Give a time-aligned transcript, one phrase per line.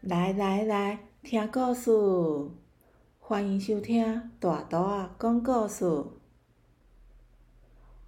[0.00, 1.90] 来来来，听故事，
[3.18, 6.04] 欢迎收听大图啊讲故事。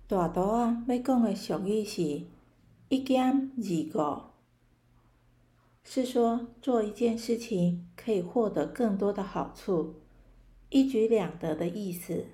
[0.07, 2.23] 大图啊要讲的俗语是
[2.89, 4.21] “一减二五”，
[5.83, 9.97] 是说做一件事情可以获得更多的好处，
[10.69, 12.27] 一举两得的意思。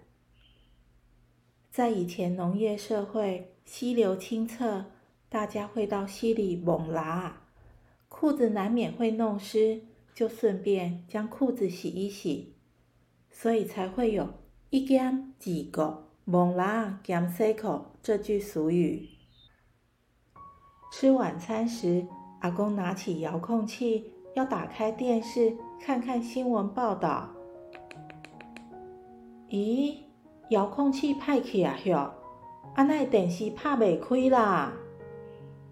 [1.70, 4.84] 在以前农业社会，溪流清澈，
[5.30, 7.45] 大家会到溪里猛拉。
[8.18, 9.82] 裤子难免会弄湿，
[10.14, 12.54] 就顺便将裤子洗一洗，
[13.30, 14.26] 所以才会有
[14.70, 19.06] 一兼几个蒙拉兼塞口这句俗语。
[20.90, 22.06] 吃晚餐时，
[22.40, 27.28] 阿公拿起遥控器要打开电视看看新闻报道。
[29.50, 29.94] 咦，
[30.48, 31.78] 遥控器派去啊？
[31.84, 32.14] 哟，
[32.76, 34.72] 阿那电视拍未开啦？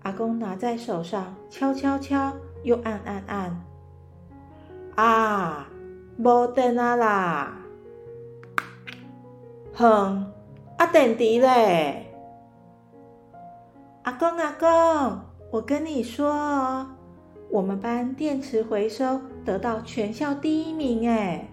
[0.05, 3.65] 阿公拿在手上，敲敲敲，又按按按。
[4.97, 5.67] 啊，
[6.19, 7.57] 无电啊啦！
[9.73, 10.31] 哼，
[10.77, 12.15] 啊电池嘞！
[14.03, 16.87] 阿公阿公，我跟你说哦，
[17.51, 21.49] 我们班电池回收得到全校第一名哎！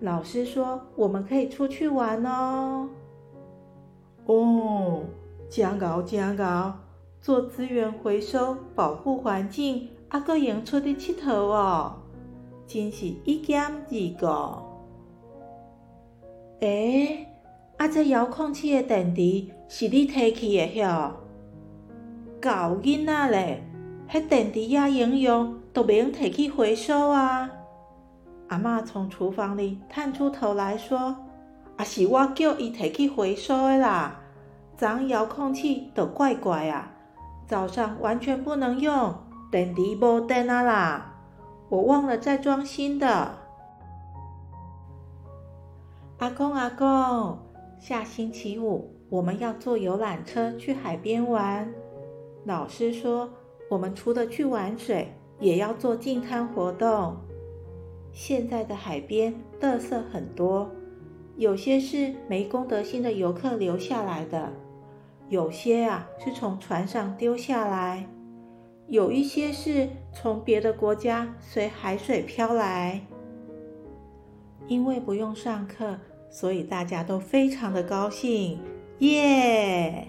[0.00, 2.88] 老师说我们可以出去玩哦。
[4.26, 5.04] 哦，
[5.48, 6.74] 真高真高！
[7.22, 11.94] 做资源回收，保护环境，还阁用出去佚佗哦，
[12.66, 14.62] 真是一兼二个。
[16.58, 17.28] 诶，
[17.76, 21.12] 啊，这遥控器的电池是你摕去的哟？
[22.40, 23.62] 搞囡仔咧，
[24.10, 27.48] 迄电池也应用，都袂用摕去回收啊！
[28.48, 31.14] 阿嬷从厨房里探出头来说
[31.78, 34.20] ：“啊，是我叫伊摕去回收的啦，
[34.76, 36.88] 咱遥控器都怪怪啊！”
[37.46, 39.14] 早上完全不能用，
[39.50, 41.08] 电池无电啊啦！
[41.68, 43.38] 我忘了再装新的。
[46.18, 47.38] 阿公阿公，
[47.78, 51.72] 下星期五我们要坐游览车去海边玩。
[52.44, 53.28] 老师说，
[53.68, 57.16] 我们除了去玩水，也要做净滩活动。
[58.12, 60.70] 现在的海边垃圾很多，
[61.36, 64.52] 有些是没公德心的游客留下来的。
[65.32, 68.06] 有些啊是从船上丢下来，
[68.86, 73.00] 有一些是从别的国家随海水飘来。
[74.66, 75.98] 因为不用上课，
[76.30, 78.60] 所以大家都非常的高兴，
[78.98, 80.06] 耶！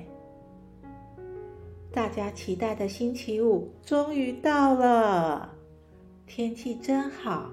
[1.94, 5.50] 大家期待的星期五终于到了，
[6.28, 7.50] 天气真好，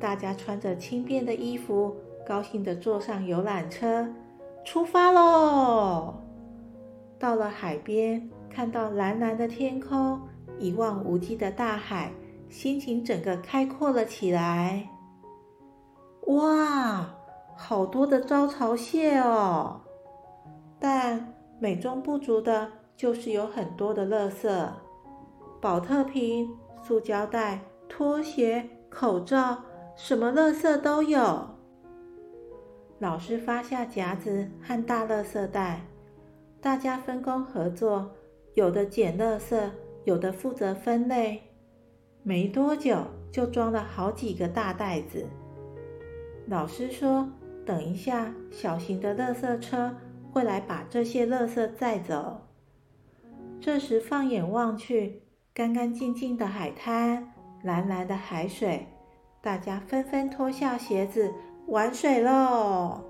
[0.00, 1.94] 大家穿着轻便的衣服，
[2.26, 4.08] 高兴的坐上游览车，
[4.64, 6.23] 出发喽！
[7.24, 10.20] 到了海边，看到蓝蓝的天空，
[10.58, 12.12] 一望无际的大海，
[12.50, 14.86] 心情整个开阔了起来。
[16.26, 17.08] 哇，
[17.56, 19.80] 好多的招潮蟹哦！
[20.78, 24.68] 但美中不足的就是有很多的垃圾，
[25.62, 27.58] 保特瓶、塑胶袋、
[27.88, 29.62] 拖鞋、口罩，
[29.96, 31.42] 什么垃圾都有。
[32.98, 35.80] 老师发下夹子和大垃圾袋。
[36.64, 38.10] 大家分工合作，
[38.54, 39.68] 有的捡垃圾，
[40.04, 41.42] 有的负责分类。
[42.22, 45.26] 没多久，就装了好几个大袋子。
[46.46, 47.28] 老师说
[47.66, 49.94] ：“等一下，小型的垃圾车
[50.32, 52.40] 会来把这些垃圾载走。”
[53.60, 55.20] 这时，放眼望去，
[55.52, 57.30] 干干净净的海滩，
[57.62, 58.86] 蓝蓝的海水，
[59.42, 61.30] 大家纷纷脱下鞋子
[61.66, 63.04] 玩水喽。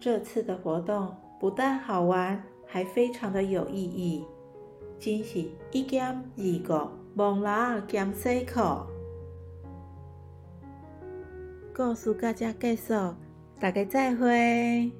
[0.00, 1.14] 这次的活动。
[1.40, 4.26] 不但好玩，还非常的有意义。
[4.98, 8.86] 真是一兼二个，蒙拉兼西口。
[11.74, 12.92] 故事到这结束，
[13.58, 14.92] 大家再会。